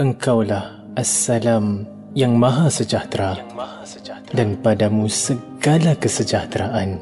[0.00, 1.84] Engkaulah Assalam
[2.16, 4.32] yang Maha Sejahtera, yang maha sejahtera.
[4.32, 6.96] dan padamu segala kesejahteraan.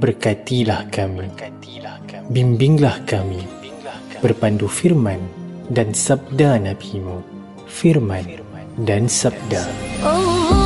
[0.00, 2.28] Berkatilah kami, Berkatilah kami.
[2.32, 3.44] Bimbinglah, kami.
[3.44, 5.20] bimbinglah kami berpandu firman
[5.68, 7.20] dan sabda Nabi-Mu.
[7.68, 9.62] Firman, firman dan sabda.
[9.68, 10.08] Dan sabda.
[10.08, 10.57] Oh.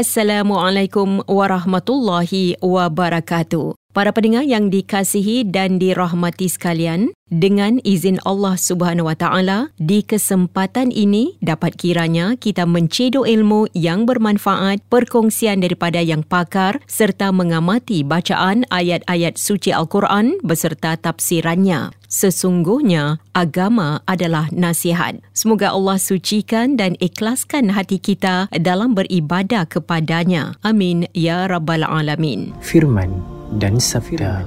[0.00, 3.76] Assalamualaikum warahmatullahi wabarakatuh.
[3.92, 10.90] Para pendengar yang dikasihi dan dirahmati sekalian, dengan izin Allah Subhanahu Wa Taala, di kesempatan
[10.90, 18.66] ini dapat kiranya kita mencedok ilmu yang bermanfaat, perkongsian daripada yang pakar serta mengamati bacaan
[18.74, 21.94] ayat-ayat suci Al-Quran beserta tafsirannya.
[22.10, 25.22] Sesungguhnya agama adalah nasihat.
[25.30, 30.58] Semoga Allah sucikan dan ikhlaskan hati kita dalam beribadah kepadanya.
[30.66, 32.50] Amin ya rabbal alamin.
[32.58, 33.22] Firman
[33.62, 34.42] dan sabda.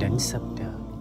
[0.00, 0.51] Dan sabda.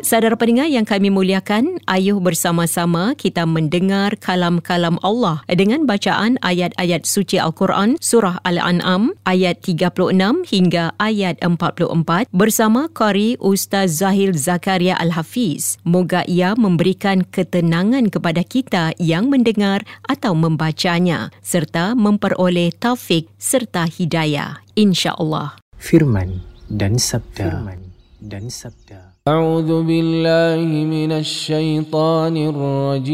[0.02, 7.38] Saudara pendengar yang kami muliakan, ayuh bersama-sama kita mendengar kalam-kalam Allah dengan bacaan ayat-ayat suci
[7.38, 10.18] Al-Quran surah Al-An'am ayat 36
[10.50, 15.78] hingga ayat 44 bersama Qari Ustaz Zahil Zakaria Al-Hafiz.
[15.86, 24.66] Moga ia memberikan ketenangan kepada kita yang mendengar atau membacanya serta memperoleh taufik serta hidayah.
[24.74, 25.62] InsyaAllah.
[25.78, 26.42] Firman
[26.74, 27.54] dan sabda.
[27.54, 29.11] Firman dan sabda.
[29.28, 33.12] أعوذ بالله من الشيطان الرجيم.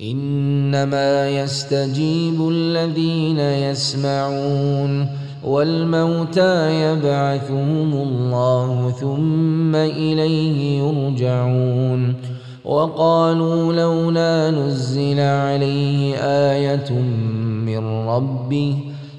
[0.00, 5.08] إنما يستجيب الذين يسمعون
[5.44, 12.14] والموتى يبعثهم الله ثم إليه يرجعون.
[12.64, 16.92] وقالوا لولا نزل عليه آية
[17.66, 18.93] من ربه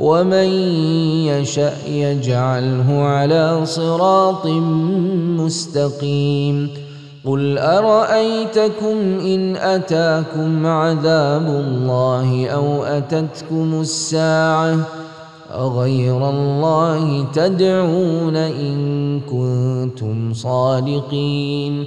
[0.00, 0.48] ومن
[1.28, 4.46] يشاء يجعله على صراط
[5.36, 6.68] مستقيم
[7.24, 14.76] قل أرأيتكم إن أتاكم عذاب الله أو أتتكم الساعة
[15.54, 21.86] أغير الله تدعون إن كنتم صادقين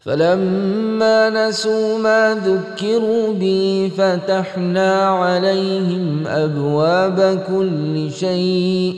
[0.00, 8.94] فلما نسوا ما ذكروا به فتحنا عليهم أبواب كل شيء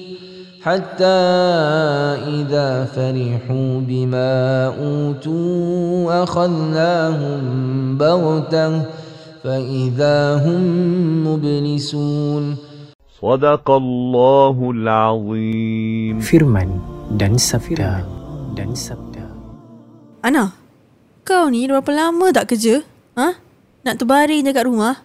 [0.63, 1.19] حتى
[2.39, 4.33] إذا فرحوا بما
[4.79, 7.41] أوتوا أخذناهم
[7.99, 8.83] بغتة
[9.43, 10.63] فإذا هم
[11.27, 12.57] مبلسون
[13.23, 16.79] صدق الله العظيم Firman
[17.19, 18.07] dan sabda
[18.55, 19.27] dan sabda.
[20.23, 20.62] Ana,
[21.23, 22.83] kau ni berapa lama tak kerja?
[23.15, 23.39] Ha?
[23.83, 25.03] Nak terbaring je kat rumah?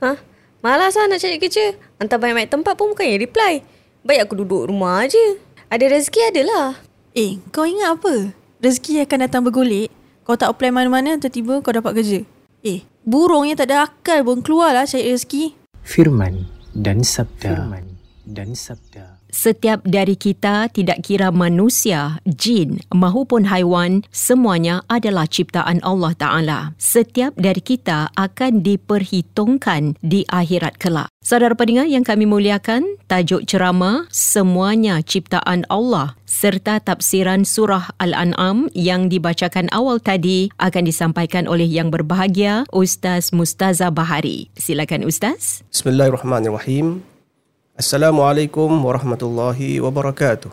[0.00, 0.16] Ha?
[0.64, 1.76] Malas lah nak cari kerja.
[2.02, 3.62] Hantar banyak-banyak tempat pun bukannya reply.
[4.02, 5.38] Baik aku duduk rumah je.
[5.68, 6.80] Ada rezeki adalah.
[7.12, 8.32] Eh, kau ingat apa?
[8.58, 9.92] Rezeki akan datang bergolek.
[10.24, 12.20] Kau tak apply mana-mana, tiba-tiba kau dapat kerja.
[12.64, 15.54] Eh, burung yang tak ada akal pun keluarlah cari rezeki.
[15.84, 17.54] Firman dan sabda.
[17.54, 17.86] Firman
[18.28, 19.17] dan sabda.
[19.28, 26.60] Setiap dari kita tidak kira manusia, jin maupun haiwan, semuanya adalah ciptaan Allah Ta'ala.
[26.80, 31.12] Setiap dari kita akan diperhitungkan di akhirat kelak.
[31.20, 39.12] Saudara pendengar yang kami muliakan, tajuk ceramah Semuanya Ciptaan Allah serta tafsiran surah Al-An'am yang
[39.12, 44.48] dibacakan awal tadi akan disampaikan oleh yang berbahagia Ustaz Mustaza Bahari.
[44.56, 45.60] Silakan Ustaz.
[45.68, 47.17] Bismillahirrahmanirrahim.
[47.78, 50.50] Assalamualaikum warahmatullahi wabarakatuh.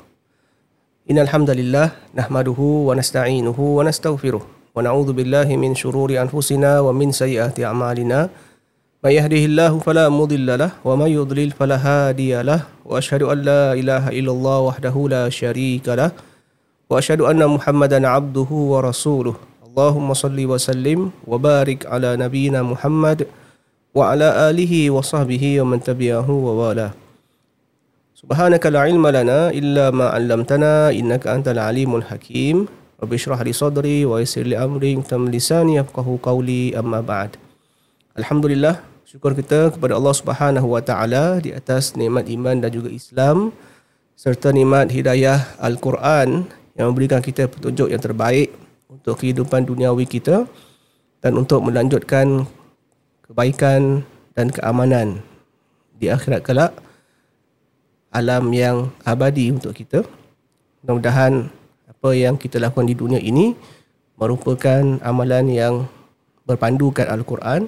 [1.10, 7.10] Innal hamdalillah nahmaduhu wa nasta'inuhu wa nastaghfiruh wa na'udzu billahi min shururi anfusina wa min
[7.10, 8.30] sayyiati a'malina.
[9.01, 13.74] May yahdihillahu fala mudilla lah wa may yudlil fala hadiya lah wa asyhadu an la
[13.74, 16.13] ilaha illallah wahdahu la syarika lah
[16.86, 19.33] wa asyhadu anna Muhammadan abduhu wa rasuluh.
[19.66, 23.25] Allahumma salli wa sallim wa barik ala nabiyyina Muhammad
[23.98, 24.13] wa
[28.25, 32.66] Subhanaka la ilma lana illa ma 'allamtana innaka antal alimul hakim.
[32.98, 37.38] Rabbi shrah li sadri wa yassir li amri tam lisani yafqahu qawli amma ba'd.
[38.18, 43.54] Alhamdulillah, syukur kita kepada Allah Subhanahu wa taala di atas nikmat iman dan juga Islam
[44.18, 48.57] serta nikmat hidayah Al-Quran yang memberikan kita petunjuk yang terbaik
[48.89, 50.50] untuk kehidupan duniawi kita
[51.21, 52.50] dan untuk melanjutkan
[53.30, 54.01] kebaikan
[54.33, 55.21] dan keamanan
[56.01, 56.74] di akhirat kelak
[58.16, 60.08] alam yang abadi untuk kita.
[60.82, 61.52] Mudah-mudahan
[61.92, 63.52] apa yang kita lakukan di dunia ini
[64.16, 65.74] merupakan amalan yang
[66.48, 67.68] berpandukan Al-Quran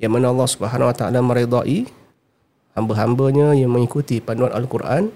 [0.00, 1.84] yang mana Allah Subhanahu Wa Taala meridai
[2.72, 5.12] hamba-hambanya yang mengikuti panduan Al-Quran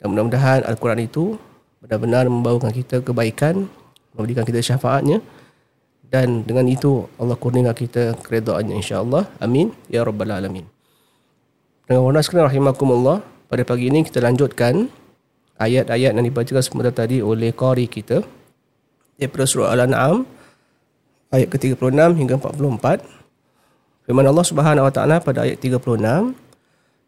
[0.00, 1.40] dan mudah-mudahan Al-Quran itu
[1.80, 3.70] benar-benar membawakan kita kebaikan,
[4.12, 5.24] memberikan kita syafaatnya
[6.08, 9.28] dan dengan itu Allah kurniakan kita keredaannya insya-Allah.
[9.40, 10.64] Amin ya rabbal alamin.
[11.84, 14.92] Dengan warna sekalian rahimakumullah, pada pagi ini kita lanjutkan
[15.56, 18.20] ayat-ayat yang dibacakan sebentar tadi oleh qari kita
[19.16, 20.28] daripada surah Al-An'am
[21.32, 24.04] ayat ke-36 hingga 44.
[24.04, 26.36] Firman Allah Subhanahu wa taala pada ayat 36,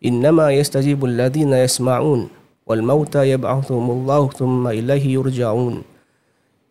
[0.01, 2.33] "Innama yastajibul ladzina yasma'un
[2.65, 5.85] wal mauta yab'athuhumullahu thumma ilaihi yurja'un."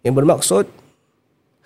[0.02, 0.66] Yang bermaksud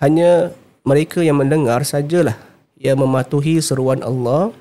[0.03, 0.51] hanya
[0.83, 2.35] mereka yang mendengar sajalah
[2.75, 4.51] yang mematuhi seruan Allah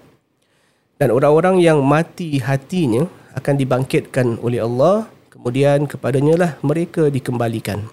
[1.03, 7.89] dan orang-orang yang mati hatinya akan dibangkitkan oleh Allah kemudian kepadanya lah mereka dikembalikan.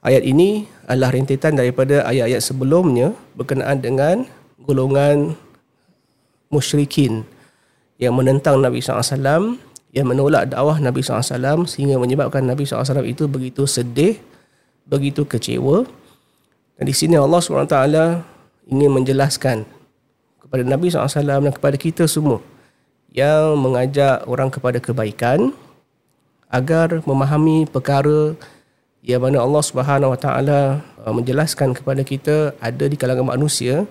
[0.00, 4.24] Ayat ini adalah rentetan daripada ayat-ayat sebelumnya berkenaan dengan
[4.64, 5.36] golongan
[6.48, 7.22] musyrikin
[8.00, 9.60] yang menentang Nabi SAW
[9.92, 14.16] yang menolak dakwah Nabi SAW sehingga menyebabkan Nabi SAW itu begitu sedih,
[14.88, 15.84] begitu kecewa
[16.80, 17.76] dan di sini Allah SWT
[18.72, 19.68] ingin menjelaskan
[20.40, 22.40] kepada Nabi SAW dan kepada kita semua
[23.10, 25.50] yang mengajak orang kepada kebaikan
[26.50, 28.34] agar memahami perkara
[29.00, 33.86] yang mana Allah Subhanahu Wa Taala uh, menjelaskan kepada kita ada di kalangan manusia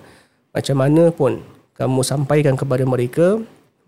[0.54, 1.42] macam mana pun
[1.76, 3.40] kamu sampaikan kepada mereka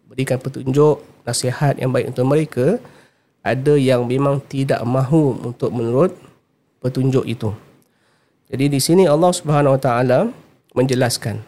[0.08, 2.66] berikan petunjuk nasihat yang baik untuk mereka
[3.42, 6.14] ada yang memang tidak mahu untuk menurut
[6.82, 7.50] petunjuk itu.
[8.52, 10.20] Jadi di sini Allah Subhanahu Wa Taala
[10.76, 11.40] menjelaskan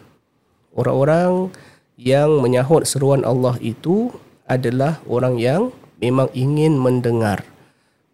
[0.73, 1.51] orang-orang
[1.95, 4.11] yang menyahut seruan Allah itu
[4.45, 7.47] adalah orang yang memang ingin mendengar.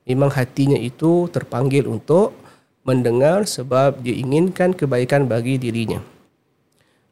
[0.05, 2.33] Memang hatinya itu terpanggil untuk
[2.81, 6.01] mendengar sebab dia inginkan kebaikan bagi dirinya.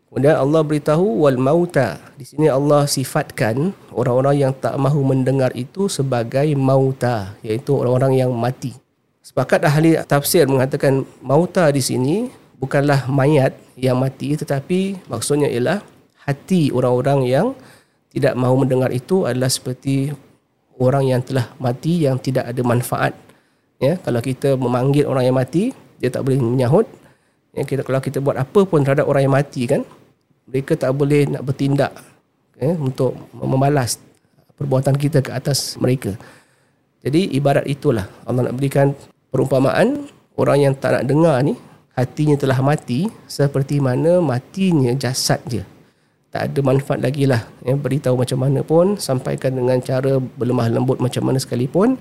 [0.10, 2.02] Kemudian Allah beritahu wal mauta.
[2.18, 8.34] Di sini Allah sifatkan orang-orang yang tak mahu mendengar itu sebagai mauta, iaitu orang-orang yang
[8.34, 8.74] mati.
[9.22, 15.86] Sepakat ahli tafsir mengatakan mauta di sini bukanlah mayat yang mati tetapi maksudnya ialah
[16.30, 17.48] hati orang-orang yang
[18.14, 20.14] tidak mahu mendengar itu adalah seperti
[20.78, 23.14] orang yang telah mati yang tidak ada manfaat.
[23.82, 26.86] Ya, kalau kita memanggil orang yang mati, dia tak boleh menyahut.
[27.58, 29.82] Ya, kita kalau kita buat apa pun terhadap orang yang mati kan,
[30.46, 31.94] mereka tak boleh nak bertindak
[32.58, 33.98] ya, untuk membalas
[34.58, 36.14] perbuatan kita ke atas mereka.
[37.00, 38.92] Jadi ibarat itulah Allah nak berikan
[39.32, 41.56] perumpamaan orang yang tak nak dengar ni
[41.96, 45.64] hatinya telah mati seperti mana matinya jasad dia.
[46.30, 47.50] Tak ada manfaat lagi lah.
[47.66, 51.98] Ya, beritahu macam mana pun, sampaikan dengan cara berlemah lembut macam mana sekalipun,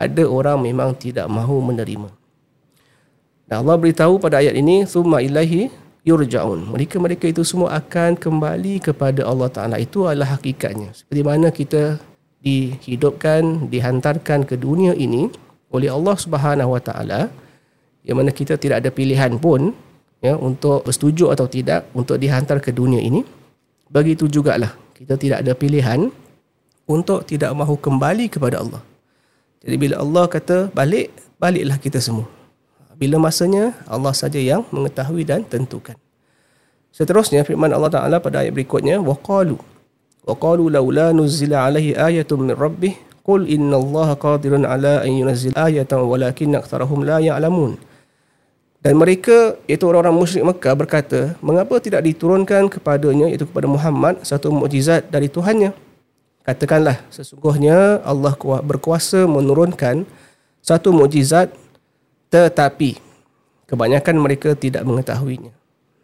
[0.00, 2.08] ada orang memang tidak mahu menerima.
[3.44, 5.68] Dan Allah beritahu pada ayat ini, Thumma ilahi
[6.08, 6.64] yurja'un.
[6.72, 9.76] Mereka-mereka itu semua akan kembali kepada Allah Ta'ala.
[9.76, 10.96] Itu adalah hakikatnya.
[10.96, 12.00] Seperti mana kita
[12.40, 15.28] dihidupkan, dihantarkan ke dunia ini
[15.68, 17.20] oleh Allah Subhanahu Wa Ta'ala,
[18.06, 19.76] yang mana kita tidak ada pilihan pun
[20.24, 23.20] ya, untuk bersetuju atau tidak untuk dihantar ke dunia ini.
[23.88, 26.12] Begitu jugalah kita tidak ada pilihan
[26.88, 28.82] untuk tidak mahu kembali kepada Allah.
[29.64, 32.28] Jadi bila Allah kata balik, baliklah kita semua.
[32.98, 35.94] Bila masanya Allah saja yang mengetahui dan tentukan.
[36.90, 39.54] Seterusnya firman Allah Taala pada ayat berikutnya waqalu
[40.26, 46.58] waqalu laula nuzila alaihi ayatun min rabbih qul innallaha qadirun ala an yunzil ayatan walakin
[46.58, 47.78] aktharuhum la ya'lamun.
[48.78, 54.54] Dan mereka iaitu orang-orang musyrik Mekah berkata, mengapa tidak diturunkan kepadanya iaitu kepada Muhammad satu
[54.54, 55.74] mukjizat dari Tuhannya?
[56.46, 58.32] Katakanlah sesungguhnya Allah
[58.62, 60.06] berkuasa menurunkan
[60.62, 61.50] satu mukjizat
[62.30, 62.96] tetapi
[63.68, 65.52] kebanyakan mereka tidak mengetahuinya.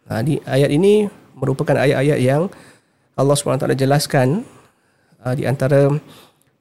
[0.05, 2.51] Ha, di ayat ini merupakan ayat-ayat yang
[3.17, 4.45] Allah SWT jelaskan
[5.23, 5.89] ha, di antara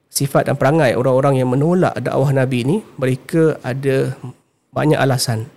[0.09, 4.15] sifat dan perangai orang-orang yang menolak dakwah Nabi ini, mereka ada
[4.71, 5.51] banyak alasan.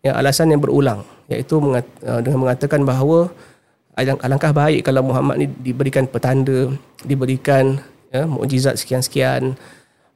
[0.00, 3.28] Yang alasan yang berulang, iaitu mengat, ha, dengan mengatakan bahawa
[4.00, 6.72] alangkah baik kalau Muhammad ni diberikan petanda,
[7.04, 7.76] diberikan
[8.08, 9.60] ya, mukjizat sekian-sekian,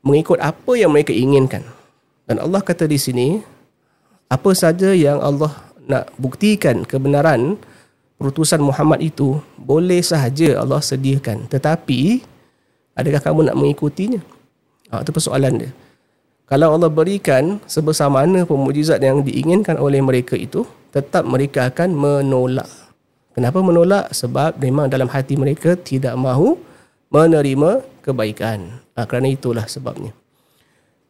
[0.01, 1.61] mengikut apa yang mereka inginkan.
[2.25, 3.45] Dan Allah kata di sini,
[4.33, 5.53] apa saja yang Allah
[5.85, 7.61] nak buktikan kebenaran
[8.17, 11.45] perutusan Muhammad itu, boleh sahaja Allah sediakan.
[11.53, 12.25] Tetapi,
[12.97, 14.25] adakah kamu nak mengikutinya?
[14.89, 15.71] Ha, itu persoalan dia.
[16.45, 22.69] Kalau Allah berikan sebesar mana pemujizat yang diinginkan oleh mereka itu, tetap mereka akan menolak.
[23.33, 24.13] Kenapa menolak?
[24.13, 26.61] Sebab memang dalam hati mereka tidak mahu
[27.09, 28.79] menerima kebaikan.
[28.93, 30.13] Ha, kerana itulah sebabnya.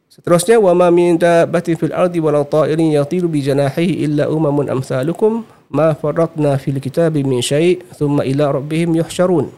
[0.06, 0.62] Seterusnya
[0.94, 5.42] min dabbatin fil ardi wala ta'irin yatiru bi janahihi illa umamun amsalukum
[5.74, 9.50] ma farratna fil kitabi min syai' thumma ila rabbihim yuhsyarun.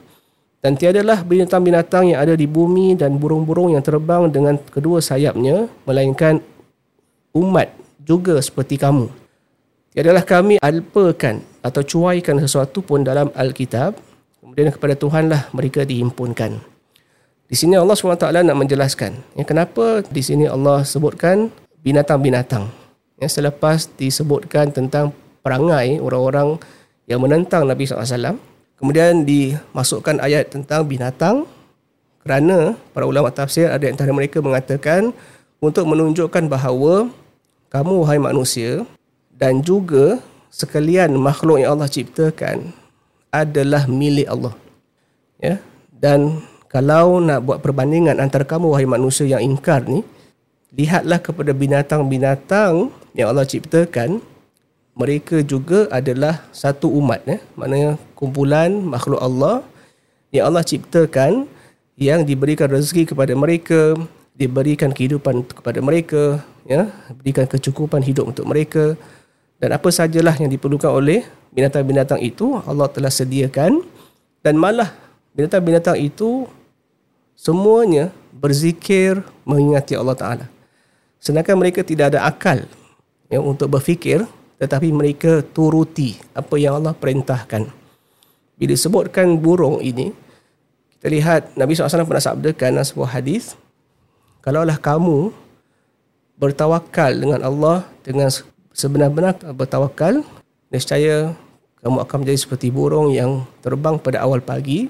[0.67, 6.43] Dan tiadalah binatang-binatang yang ada di bumi dan burung-burung yang terbang dengan kedua sayapnya melainkan
[7.39, 7.71] umat
[8.03, 9.07] juga seperti kamu.
[9.95, 13.95] Tiadalah kami alpakan atau cuaikan sesuatu pun dalam Alkitab.
[14.43, 16.59] Kemudian kepada Tuhanlah mereka dihimpunkan.
[17.47, 21.47] Di sini Allah SWT nak menjelaskan ya, kenapa di sini Allah sebutkan
[21.87, 22.67] binatang-binatang.
[23.23, 25.15] Ya, selepas disebutkan tentang
[25.47, 26.59] perangai orang-orang
[27.07, 28.35] yang menentang Nabi SAW,
[28.81, 31.49] kemudian dimasukkan ayat tentang binatang
[32.27, 35.15] kerana para ulama tafsir ada antara mereka mengatakan
[35.63, 37.09] untuk menunjukkan bahawa
[37.71, 38.85] kamu wahai manusia
[39.37, 42.73] dan juga sekalian makhluk yang Allah ciptakan
[43.29, 44.55] adalah milik Allah.
[45.37, 45.61] Ya,
[45.93, 46.41] dan
[46.73, 50.01] kalau nak buat perbandingan antara kamu wahai manusia yang ingkar ni
[50.73, 54.21] lihatlah kepada binatang-binatang yang Allah ciptakan
[54.97, 59.61] mereka juga adalah satu umat ya maknanya kumpulan makhluk Allah
[60.33, 61.45] yang Allah ciptakan
[62.01, 63.95] yang diberikan rezeki kepada mereka
[64.37, 68.95] diberikan kehidupan kepada mereka ya berikan kecukupan hidup untuk mereka.
[69.57, 71.25] Dan apa sajalah yang diperlukan oleh
[71.57, 73.81] binatang-binatang itu Allah telah sediakan.
[74.45, 74.93] Dan malah
[75.33, 76.45] binatang-binatang itu
[77.33, 80.47] semuanya berzikir mengingati Allah Ta'ala.
[81.19, 82.69] Sedangkan mereka tidak ada akal
[83.33, 87.69] ya, untuk berfikir tetapi mereka turuti apa yang Allah perintahkan.
[88.57, 90.13] Bila disebutkan burung ini,
[90.97, 93.53] kita lihat Nabi SAW pernah sabdakan dalam sebuah hadis,
[94.41, 95.29] kalaulah kamu
[96.41, 98.33] bertawakal dengan Allah dengan
[98.73, 100.25] sebenar-benar bertawakal,
[100.73, 101.37] nescaya
[101.85, 104.89] kamu akan menjadi seperti burung yang terbang pada awal pagi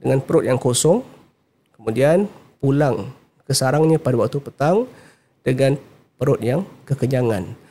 [0.00, 1.04] dengan perut yang kosong
[1.76, 2.24] kemudian
[2.64, 3.12] pulang
[3.44, 4.88] ke sarangnya pada waktu petang
[5.44, 5.76] dengan
[6.16, 7.63] perut yang kekenyangan.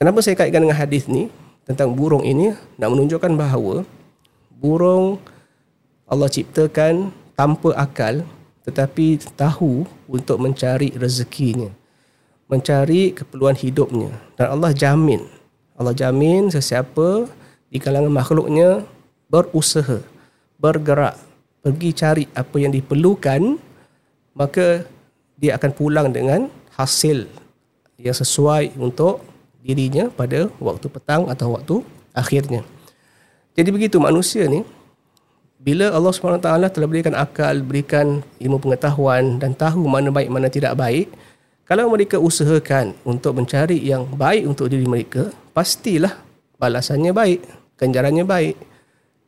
[0.00, 1.28] Kenapa saya kaitkan dengan hadis ni?
[1.70, 2.50] tentang burung ini
[2.82, 3.86] nak menunjukkan bahawa
[4.58, 5.22] burung
[6.10, 8.26] Allah ciptakan tanpa akal
[8.66, 11.70] tetapi tahu untuk mencari rezekinya
[12.50, 15.22] mencari keperluan hidupnya dan Allah jamin
[15.78, 17.30] Allah jamin sesiapa
[17.70, 18.82] di kalangan makhluknya
[19.30, 20.02] berusaha
[20.58, 21.14] bergerak
[21.62, 23.62] pergi cari apa yang diperlukan
[24.34, 24.82] maka
[25.38, 27.30] dia akan pulang dengan hasil
[27.94, 29.29] yang sesuai untuk
[29.60, 31.84] dirinya pada waktu petang atau waktu
[32.16, 32.64] akhirnya.
[33.54, 34.64] Jadi begitu manusia ni
[35.60, 40.72] bila Allah SWT telah berikan akal, berikan ilmu pengetahuan dan tahu mana baik mana tidak
[40.72, 41.12] baik,
[41.68, 46.16] kalau mereka usahakan untuk mencari yang baik untuk diri mereka, pastilah
[46.56, 47.44] balasannya baik,
[47.76, 48.56] ganjarannya baik.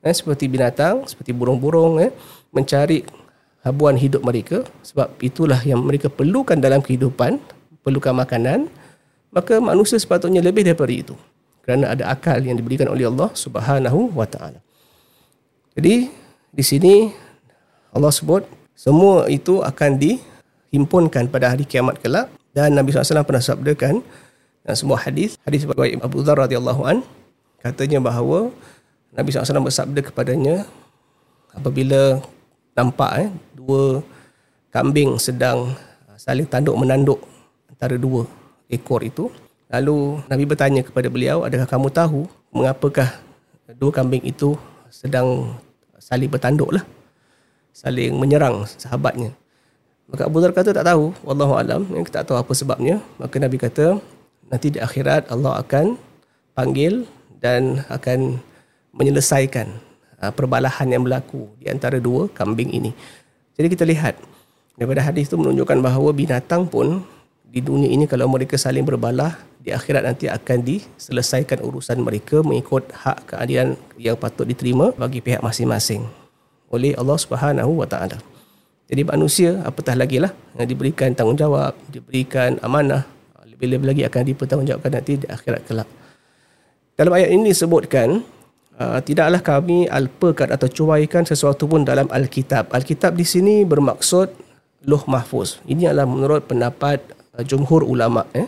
[0.02, 2.10] Eh, seperti binatang, seperti burung-burung eh,
[2.50, 3.06] mencari
[3.62, 7.38] habuan hidup mereka sebab itulah yang mereka perlukan dalam kehidupan,
[7.86, 8.66] perlukan makanan,
[9.32, 11.16] maka manusia sepatutnya lebih daripada itu
[11.64, 14.60] kerana ada akal yang diberikan oleh Allah Subhanahu wa taala.
[15.72, 16.12] Jadi
[16.52, 17.08] di sini
[17.96, 18.44] Allah sebut
[18.76, 24.04] semua itu akan dihimpunkan pada hari kiamat kelak dan Nabi SAW pernah sabdakan
[24.62, 27.00] dalam sebuah hadis hadis dari Abu Dhar radhiyallahu an
[27.64, 28.52] katanya bahawa
[29.16, 30.68] Nabi SAW bersabda kepadanya
[31.56, 32.20] apabila
[32.76, 34.04] nampak eh, dua
[34.72, 35.72] kambing sedang
[36.16, 37.20] saling tanduk menanduk
[37.68, 38.24] antara dua
[38.73, 39.29] ekor itu.
[39.69, 42.21] Lalu Nabi bertanya kepada beliau, adakah kamu tahu
[42.52, 43.09] mengapakah
[43.76, 44.57] dua kambing itu
[44.88, 45.57] sedang
[46.00, 46.85] saling bertanduk lah.
[47.73, 49.33] Saling menyerang sahabatnya.
[50.12, 51.17] Maka Abu Dhar kata tak tahu.
[51.25, 51.88] Wallahu alam.
[51.88, 53.00] Yang tak tahu apa sebabnya.
[53.17, 53.97] Maka Nabi kata,
[54.52, 55.97] nanti di akhirat Allah akan
[56.52, 57.09] panggil
[57.41, 58.37] dan akan
[58.93, 59.73] menyelesaikan
[60.21, 62.93] uh, perbalahan yang berlaku di antara dua kambing ini.
[63.57, 64.21] Jadi kita lihat
[64.76, 67.00] daripada hadis itu menunjukkan bahawa binatang pun
[67.52, 72.88] di dunia ini kalau mereka saling berbalah di akhirat nanti akan diselesaikan urusan mereka mengikut
[72.97, 76.09] hak keadilan yang patut diterima bagi pihak masing-masing
[76.73, 78.16] oleh Allah Subhanahu wa taala.
[78.88, 83.04] Jadi manusia apatah lagi lah yang diberikan tanggungjawab, diberikan amanah,
[83.44, 85.88] lebih-lebih lagi akan dipertanggungjawabkan nanti di akhirat kelak.
[86.97, 88.25] Dalam ayat ini disebutkan
[88.80, 92.73] uh, tidaklah kami alpakan atau cuaikan sesuatu pun dalam Alkitab.
[92.73, 94.32] Alkitab di sini bermaksud
[94.88, 95.62] Loh Mahfuz.
[95.69, 98.45] Ini adalah menurut pendapat jumhur ulama eh.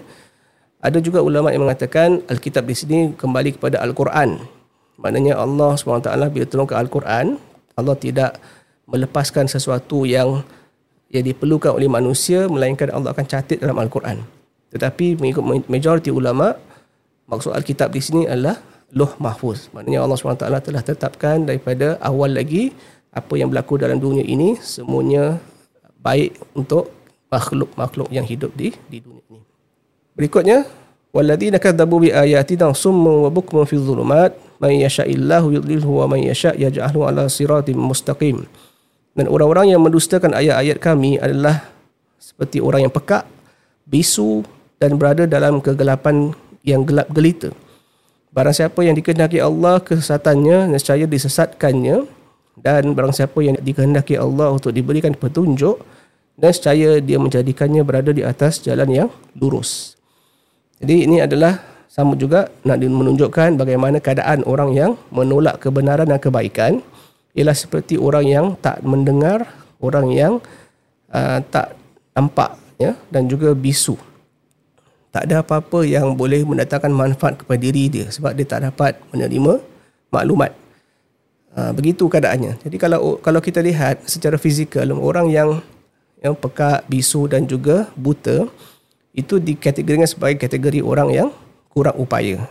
[0.84, 4.36] Ada juga ulama yang mengatakan Alkitab di sini kembali kepada Al-Quran.
[5.00, 7.40] Maknanya Allah SWT bila tolong ke Al-Quran,
[7.72, 8.36] Allah tidak
[8.84, 10.44] melepaskan sesuatu yang
[11.08, 14.20] yang diperlukan oleh manusia melainkan Allah akan catat dalam Al-Quran.
[14.76, 16.52] Tetapi mengikut majoriti ulama,
[17.32, 18.60] maksud Alkitab di sini adalah
[18.92, 19.72] Loh Mahfuz.
[19.72, 22.76] Maknanya Allah SWT telah tetapkan daripada awal lagi
[23.14, 25.38] apa yang berlaku dalam dunia ini semuanya
[26.02, 26.90] baik untuk
[27.34, 29.42] makhluk-makhluk yang hidup di di dunia ini.
[30.14, 30.62] Berikutnya,
[31.10, 36.54] walladzina kadzabu bi ayatina summun wa bukmun fi dhulumat may yasha'illahu yudlilhu wa may yasha'
[36.54, 38.46] yaj'alhu ala siratim mustaqim.
[39.14, 41.70] Dan orang-orang yang mendustakan ayat-ayat kami adalah
[42.18, 43.26] seperti orang yang pekak,
[43.86, 44.42] bisu
[44.78, 46.34] dan berada dalam kegelapan
[46.66, 47.50] yang gelap gelita.
[48.34, 52.02] Barang siapa yang dikehendaki Allah kesesatannya, nescaya disesatkannya
[52.58, 55.78] dan barang siapa yang dikehendaki Allah untuk diberikan petunjuk,
[56.34, 59.94] dan secaya dia menjadikannya berada di atas jalan yang lurus.
[60.82, 66.82] Jadi ini adalah sama juga nak menunjukkan bagaimana keadaan orang yang menolak kebenaran dan kebaikan
[67.38, 69.46] ialah seperti orang yang tak mendengar,
[69.78, 70.32] orang yang
[71.14, 71.78] uh, tak
[72.18, 73.94] nampak ya dan juga bisu.
[75.14, 79.62] Tak ada apa-apa yang boleh mendatangkan manfaat kepada diri dia sebab dia tak dapat menerima
[80.10, 80.50] maklumat.
[81.54, 82.58] Uh, begitu keadaannya.
[82.66, 85.62] Jadi kalau kalau kita lihat secara fizikal orang yang
[86.24, 88.48] yang pekak, bisu dan juga buta
[89.12, 91.28] itu dikategorikan sebagai kategori orang yang
[91.68, 92.48] kurang upaya.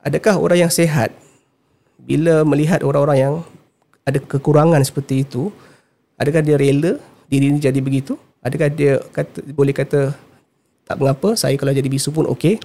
[0.00, 1.12] Adakah orang yang sehat
[2.00, 3.34] bila melihat orang-orang yang
[4.08, 5.52] ada kekurangan seperti itu,
[6.16, 6.96] adakah dia rela
[7.28, 8.16] diri ini jadi begitu?
[8.40, 10.16] Adakah dia kata, boleh kata
[10.88, 12.56] tak mengapa, saya kalau jadi bisu pun okey.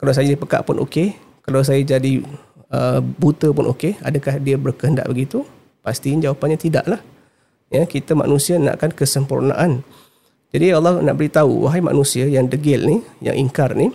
[0.00, 1.12] Kalau saya jadi pekak pun okey.
[1.44, 2.24] Kalau saya jadi
[2.72, 4.00] uh, buta pun okey.
[4.00, 5.44] Adakah dia berkehendak begitu?
[5.84, 7.02] Pasti jawapannya tidaklah
[7.68, 9.84] ya kita manusia nakkan kesempurnaan.
[10.48, 13.92] Jadi Allah nak beritahu wahai manusia yang degil ni yang ingkar ni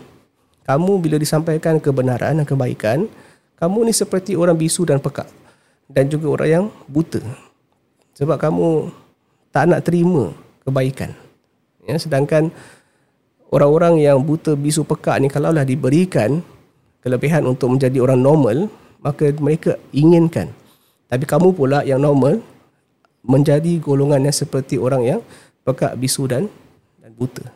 [0.63, 3.09] kamu bila disampaikan kebenaran dan kebaikan
[3.57, 5.27] kamu ni seperti orang bisu dan pekak
[5.89, 7.19] dan juga orang yang buta.
[8.13, 8.93] Sebab kamu
[9.49, 10.29] tak nak terima
[10.62, 11.12] kebaikan.
[11.89, 12.53] Ya sedangkan
[13.49, 16.45] orang-orang yang buta bisu pekak ni kalaulah diberikan
[17.01, 18.57] kelebihan untuk menjadi orang normal
[19.03, 20.53] maka mereka inginkan.
[21.09, 22.39] Tapi kamu pula yang normal
[23.23, 25.19] menjadi golongan yang seperti orang yang
[25.63, 26.51] pekak bisu dan
[26.99, 27.47] dan buta.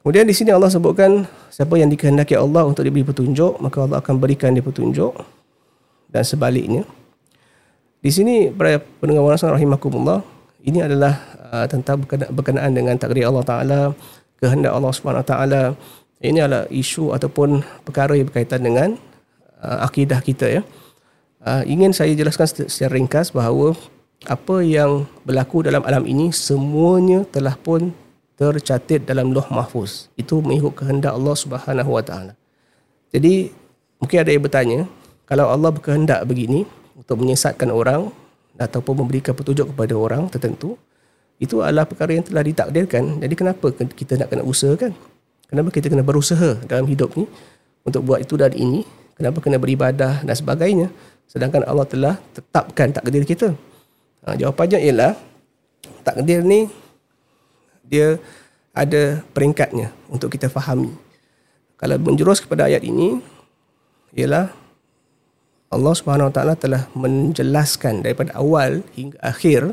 [0.00, 4.14] Kemudian di sini Allah sebutkan siapa yang dikehendaki Allah untuk diberi petunjuk, maka Allah akan
[4.22, 5.12] berikan dia petunjuk
[6.08, 6.86] dan sebaliknya.
[7.98, 10.22] Di sini para pendengar warasan rahimakumullah,
[10.62, 11.18] ini adalah
[11.50, 13.80] uh, tentang berkenaan, dengan takdir Allah Taala,
[14.38, 15.74] kehendak Allah Subhanahu Taala.
[16.22, 18.94] Ini adalah isu ataupun perkara yang berkaitan dengan
[19.58, 20.62] uh, akidah kita ya.
[21.42, 23.74] Uh, ingin saya jelaskan secara ringkas bahawa
[24.26, 27.94] apa yang berlaku dalam alam ini semuanya telah pun
[28.36, 30.12] tercatat dalam Lauh Mahfuz.
[30.14, 32.32] Itu mengikut kehendak Allah Subhanahu Wa Taala.
[33.10, 33.48] Jadi
[33.96, 34.80] mungkin ada yang bertanya,
[35.24, 38.12] kalau Allah berkehendak begini untuk menyesatkan orang
[38.60, 40.76] ataupun memberikan petunjuk kepada orang tertentu,
[41.40, 43.20] itu adalah perkara yang telah ditakdirkan.
[43.20, 44.92] Jadi kenapa kita nak kena usahakan?
[45.46, 47.24] Kenapa kita kena berusaha dalam hidup ni
[47.84, 48.84] untuk buat itu dan ini?
[49.16, 50.92] Kenapa kena beribadah dan sebagainya?
[51.24, 53.56] Sedangkan Allah telah tetapkan takdir kita.
[54.26, 55.14] Ha, jawapannya ialah
[56.02, 56.66] takdir ni
[57.86, 58.18] dia
[58.74, 60.90] ada peringkatnya untuk kita fahami.
[61.78, 63.22] Kalau menjurus kepada ayat ini
[64.18, 64.50] ialah
[65.70, 69.70] Allah Subhanahu Wa Taala telah menjelaskan daripada awal hingga akhir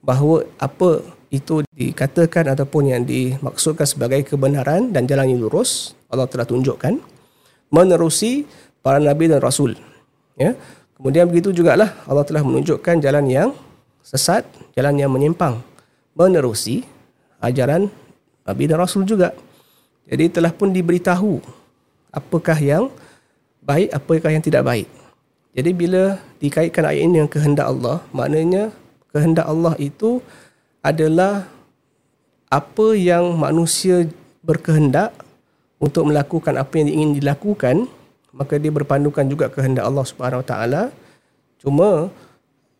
[0.00, 6.42] bahawa apa itu dikatakan ataupun yang dimaksudkan sebagai kebenaran dan jalan yang lurus Allah telah
[6.42, 6.98] tunjukkan
[7.70, 8.48] menerusi
[8.82, 9.78] para nabi dan rasul
[10.34, 10.58] ya
[10.98, 13.48] kemudian begitu jugalah Allah telah menunjukkan jalan yang
[14.04, 15.60] sesat jalan yang menyimpang
[16.16, 16.84] menerusi
[17.40, 17.88] ajaran
[18.44, 19.32] nabi dan rasul juga.
[20.10, 21.38] Jadi telah pun diberitahu
[22.10, 22.90] apakah yang
[23.62, 24.88] baik apakah yang tidak baik.
[25.54, 28.74] Jadi bila dikaitkan ayat ini dengan kehendak Allah maknanya
[29.10, 30.22] kehendak Allah itu
[30.80, 31.46] adalah
[32.50, 34.06] apa yang manusia
[34.42, 35.14] berkehendak
[35.78, 37.86] untuk melakukan apa yang ingin dilakukan
[38.30, 40.82] maka dia berpandukan juga kehendak Allah Subhanahu Wa Taala.
[41.58, 42.08] Cuma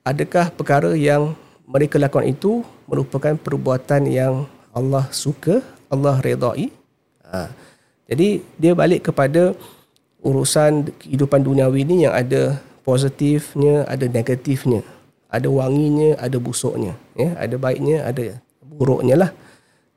[0.07, 1.35] adakah perkara yang
[1.69, 6.71] mereka lakukan itu merupakan perbuatan yang Allah suka Allah redai
[7.27, 7.51] ha.
[8.11, 9.55] jadi dia balik kepada
[10.21, 14.83] urusan kehidupan duniawi ini yang ada positifnya ada negatifnya
[15.31, 19.31] ada wanginya, ada busuknya, ya, ada baiknya, ada buruknya lah.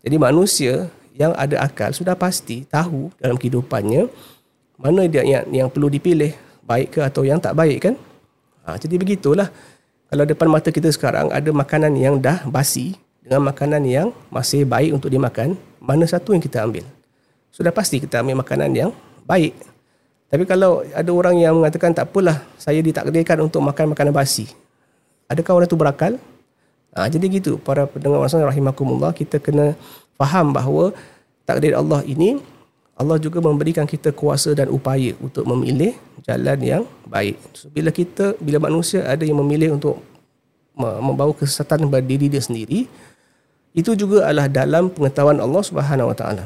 [0.06, 4.10] Jadi manusia yang ada akal sudah pasti tahu dalam kehidupannya
[4.78, 7.96] mana dia yang, yang perlu dipilih, baik ke atau yang tak baik kan?
[8.64, 9.50] Ha, jadi begitulah.
[10.14, 12.94] Kalau depan mata kita sekarang ada makanan yang dah basi
[13.26, 16.86] dengan makanan yang masih baik untuk dimakan, mana satu yang kita ambil?
[17.50, 18.94] Sudah pasti kita ambil makanan yang
[19.26, 19.58] baik.
[20.30, 24.54] Tapi kalau ada orang yang mengatakan tak apalah, saya ditakdirkan untuk makan makanan basi.
[25.34, 26.14] Adakah orang itu berakal?
[26.94, 29.74] Ha, jadi gitu para pendengar wasan rahimakumullah kita kena
[30.14, 30.94] faham bahawa
[31.42, 32.38] takdir Allah ini
[32.94, 35.98] Allah juga memberikan kita kuasa dan upaya untuk memilih
[36.30, 37.42] jalan yang baik.
[37.58, 39.98] So, bila kita bila manusia ada yang memilih untuk
[40.78, 42.90] membawa kesesatan kepada diri dia sendiri
[43.74, 46.46] itu juga adalah dalam pengetahuan Allah Subhanahu Wa Taala.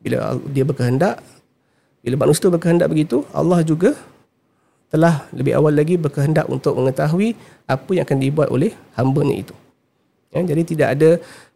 [0.00, 1.20] Bila dia berkehendak
[2.04, 3.96] bila manusia berkehendak begitu Allah juga
[4.92, 7.36] telah lebih awal lagi berkehendak untuk mengetahui
[7.68, 9.54] apa yang akan dibuat oleh hamba-Nya itu.
[10.32, 11.10] Ya, jadi tidak ada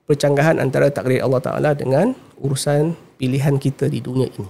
[0.08, 4.48] percanggahan antara takdir Allah Taala dengan urusan pilihan kita di dunia ini.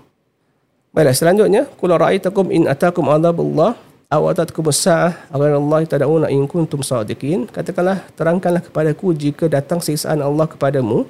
[0.92, 3.76] Baiklah selanjutnya, qul ra'aytakum in atakum adabullah
[4.08, 7.48] aw atatkum as-sa'ah aw Allah tad'una in kuntum sadiqin.
[7.48, 11.08] Katakanlah terangkanlah kepadaku jika datang siksaan Allah kepadamu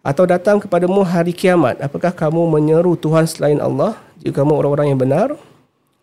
[0.00, 5.00] atau datang kepadamu hari kiamat, apakah kamu menyeru Tuhan selain Allah jika kamu orang-orang yang
[5.00, 5.28] benar?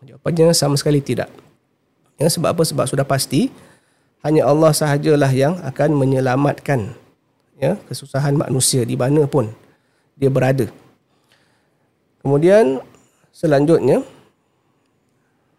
[0.06, 1.26] Jawapannya sama sekali tidak.
[2.14, 2.62] Ya, sebab apa?
[2.62, 3.50] Sebab sudah pasti
[4.22, 6.94] hanya Allah sahajalah yang akan menyelamatkan
[7.58, 9.50] ya, kesusahan manusia di mana pun
[10.18, 10.66] dia berada.
[12.20, 12.82] Kemudian
[13.30, 14.02] selanjutnya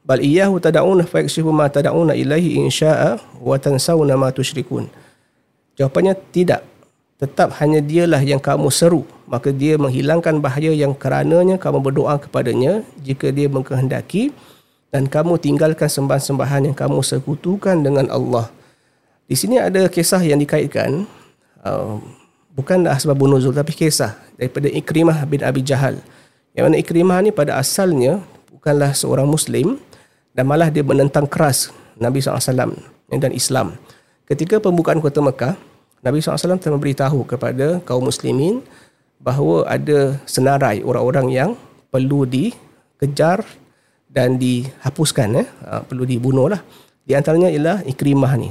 [0.04, 4.91] bal iyyahu tad'una fa yakshifu ma tad'una ilaihi in syaa'a wa tansawna ma tusyrikun.
[5.80, 6.67] Jawapannya tidak.
[7.19, 9.04] Tetap hanya dialah yang kamu seru.
[9.28, 14.32] Maka dia menghilangkan bahaya yang kerananya kamu berdoa kepadanya jika dia mengkehendaki
[14.89, 18.50] dan kamu tinggalkan sembahan-sembahan yang kamu sekutukan dengan Allah.
[19.30, 21.06] Di sini ada kisah yang dikaitkan
[21.62, 22.02] uh,
[22.54, 26.00] bukanlah sebab nuzul tapi kisah daripada Ikrimah bin Abi Jahal.
[26.54, 29.78] Yang mana Ikrimah ni pada asalnya bukanlah seorang muslim
[30.34, 32.76] dan malah dia menentang keras Nabi SAW
[33.10, 33.76] dan Islam.
[34.30, 35.58] Ketika pembukaan kota Mekah,
[36.00, 38.64] Nabi SAW telah memberitahu kepada kaum muslimin
[39.20, 41.50] bahawa ada senarai orang-orang yang
[41.92, 43.44] perlu dikejar
[44.08, 45.48] dan dihapuskan eh?
[45.68, 46.64] ha, perlu dibunuh lah
[47.04, 48.50] di antaranya ialah Ikrimah ni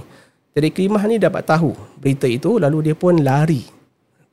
[0.52, 3.64] jadi Ikrimah ni dapat tahu berita itu lalu dia pun lari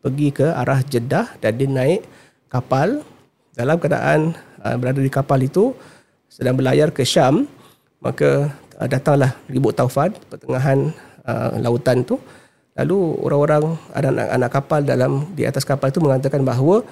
[0.06, 2.06] pergi ke arah Jeddah dan dia naik
[2.54, 3.02] kapal
[3.58, 5.74] dalam keadaan uh, berada di kapal itu
[6.30, 7.50] sedang berlayar ke Syam
[7.98, 10.94] maka uh, datanglah ribut taufan pertengahan
[11.26, 12.22] uh, lautan tu
[12.76, 16.84] Lalu orang-orang anak-anak kapal dalam di atas kapal itu mengatakan bahawa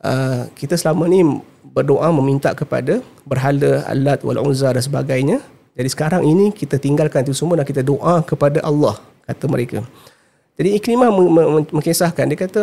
[0.00, 1.20] uh, kita selama ni
[1.60, 5.44] berdoa meminta kepada berhala Allat wal Uzza dan sebagainya.
[5.76, 8.96] Jadi sekarang ini kita tinggalkan itu semua dan kita doa kepada Allah
[9.28, 9.84] kata mereka.
[10.58, 12.62] Jadi Ikrimah meng- meng- mengkisahkan dia kata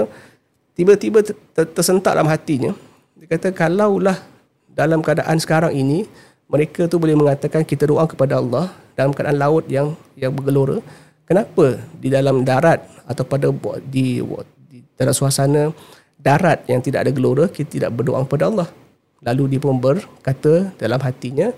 [0.77, 2.71] tiba-tiba ter- ter- tersentak dalam hatinya.
[3.17, 4.17] Dia kata kalaulah
[4.69, 6.05] dalam keadaan sekarang ini
[6.47, 10.79] mereka tu boleh mengatakan kita doa kepada Allah dalam keadaan laut yang yang bergelora.
[11.27, 13.51] Kenapa di dalam darat atau pada
[13.83, 14.23] di,
[14.71, 15.75] di dalam suasana
[16.15, 18.69] darat yang tidak ada gelora kita tidak berdoa kepada Allah.
[19.25, 21.49] Lalu dia pun berkata dalam hatinya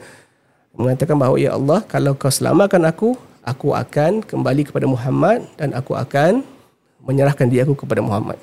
[0.73, 5.95] mengatakan bahawa ya Allah kalau kau selamatkan aku aku akan kembali kepada Muhammad dan aku
[5.95, 6.43] akan
[7.03, 8.37] menyerahkan diri aku kepada Muhammad.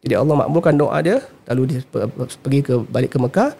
[0.00, 1.18] Jadi Allah makbulkan doa dia
[1.50, 3.50] lalu dia pe- pe- pergi ke balik ke Mekah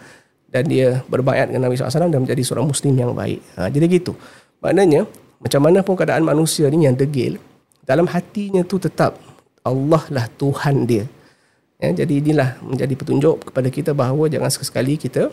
[0.48, 3.40] dan dia berbaiat dengan Nabi SAW dan menjadi seorang Muslim yang baik.
[3.58, 4.16] Ha, jadi gitu.
[4.64, 5.04] Maknanya
[5.38, 7.36] macam mana pun keadaan manusia ni yang degil
[7.84, 9.20] dalam hatinya tu tetap
[9.60, 11.04] Allah lah Tuhan dia.
[11.78, 15.30] Ya, jadi inilah menjadi petunjuk kepada kita bahawa jangan sekali kita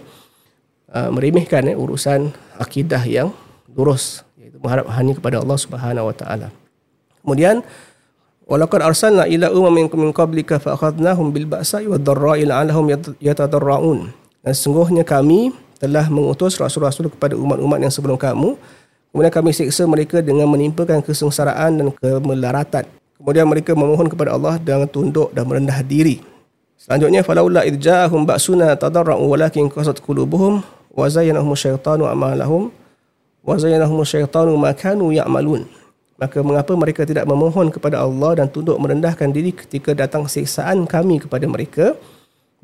[0.94, 2.30] uh, meremehkan eh, urusan
[2.62, 3.34] akidah yang
[3.74, 4.22] lurus
[4.60, 6.48] mengharap hanya kepada Allah Subhanahu wa taala.
[7.26, 7.66] Kemudian
[8.46, 14.14] walaqad arsalna ila umamin min qablika fa akhadnahum bil ba'sa'i wad dharra'i la'allahum yat- yatadarra'un.
[14.46, 15.50] Dan sesungguhnya kami
[15.82, 18.56] telah mengutus rasul-rasul kepada umat-umat yang sebelum kamu
[19.16, 22.84] kemudian kami siksa mereka dengan menimpakan kesengsaraan dan kemelaratan.
[23.16, 26.20] Kemudian mereka memohon kepada Allah dengan tunduk dan merendah diri.
[26.76, 30.60] Selanjutnya falaula id ja'ahum ba'suna tadarra'u walakin qasat qulubuhum
[30.92, 32.76] wa zayyanahum syaitanu amalahum
[33.46, 35.70] wa zayyanahum syaitanu ma kanu ya'malun.
[36.16, 41.22] Maka mengapa mereka tidak memohon kepada Allah dan tunduk merendahkan diri ketika datang siksaan kami
[41.22, 41.94] kepada mereka?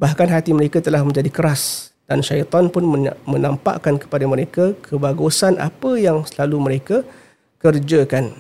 [0.01, 2.87] Bahkan hati mereka telah menjadi keras dan syaitan pun
[3.27, 7.03] menampakkan kepada mereka kebagusan apa yang selalu mereka
[7.61, 8.33] kerjakan.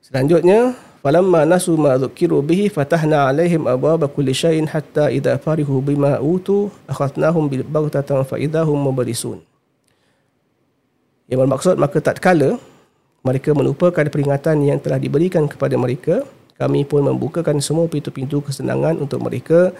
[0.00, 0.74] Selanjutnya,
[1.04, 6.72] falamma nasu ma dhukiru bihi fatahna alaihim abwaba kulli syai'in hatta idza farihu bima utu
[6.88, 9.44] akhadnahum bil baghtatan fa idahum mublisun.
[11.28, 12.60] Yang bermaksud maka tatkala
[13.24, 16.28] mereka melupakan peringatan yang telah diberikan kepada mereka,
[16.60, 19.72] kami pun membukakan semua pintu-pintu kesenangan untuk mereka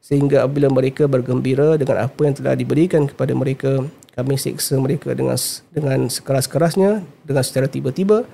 [0.00, 3.84] sehingga apabila mereka bergembira dengan apa yang telah diberikan kepada mereka,
[4.16, 5.36] kami siksa mereka dengan
[5.72, 8.28] dengan sekeras-kerasnya dengan secara tiba-tiba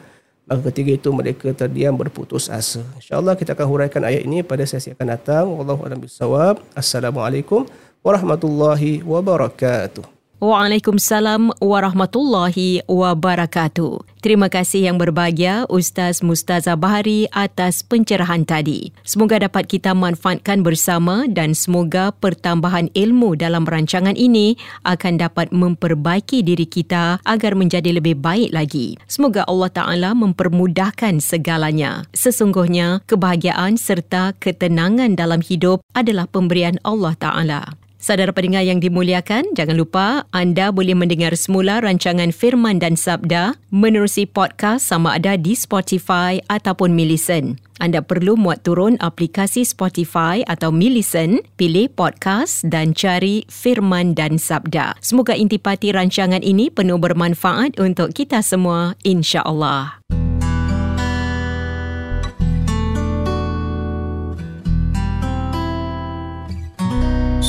[0.47, 2.83] maka ketika itu mereka terdiam berputus asa.
[3.03, 5.45] InsyaAllah kita akan huraikan ayat ini pada sesi akan datang.
[5.51, 6.63] Wallahu a'lam bishawab.
[6.71, 7.67] Assalamualaikum
[8.07, 10.16] warahmatullahi wabarakatuh.
[10.37, 14.21] Waalaikumsalam warahmatullahi wabarakatuh.
[14.21, 18.93] Terima kasih yang berbahagia Ustaz Mustaza Bahari atas pencerahan tadi.
[19.01, 26.45] Semoga dapat kita manfaatkan bersama dan semoga pertambahan ilmu dalam rancangan ini akan dapat memperbaiki
[26.45, 29.01] diri kita agar menjadi lebih baik lagi.
[29.09, 32.05] Semoga Allah Ta'ala mempermudahkan segalanya.
[32.13, 37.86] Sesungguhnya kebahagiaan serta ketenangan dalam hidup adalah pemberian Allah Ta'ala.
[37.97, 40.07] Saudara pendengar yang dimuliakan, jangan lupa
[40.37, 46.93] anda boleh mendengar semula rancangan Firman dan Sabda menerusi podcast sama ada di Spotify ataupun
[46.93, 47.57] Millicent.
[47.77, 54.97] Anda perlu muat turun aplikasi Spotify atau Millicent, pilih podcast dan cari Firman dan Sabda.
[55.01, 60.01] Semoga intipati rancangan ini penuh bermanfaat untuk kita semua, insya-Allah.